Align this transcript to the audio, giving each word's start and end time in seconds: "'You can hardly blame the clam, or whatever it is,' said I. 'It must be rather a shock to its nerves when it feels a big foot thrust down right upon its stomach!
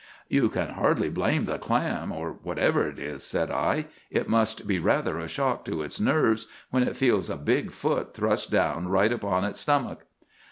"'You 0.29 0.49
can 0.49 0.69
hardly 0.69 1.11
blame 1.11 1.45
the 1.45 1.59
clam, 1.59 2.11
or 2.11 2.31
whatever 2.41 2.87
it 2.87 2.97
is,' 2.97 3.21
said 3.23 3.51
I. 3.51 3.85
'It 4.09 4.27
must 4.27 4.65
be 4.67 4.79
rather 4.79 5.19
a 5.19 5.27
shock 5.27 5.63
to 5.65 5.83
its 5.83 5.99
nerves 5.99 6.47
when 6.71 6.81
it 6.81 6.97
feels 6.97 7.29
a 7.29 7.35
big 7.35 7.69
foot 7.69 8.15
thrust 8.15 8.49
down 8.49 8.87
right 8.87 9.11
upon 9.13 9.43
its 9.45 9.59
stomach! 9.59 10.07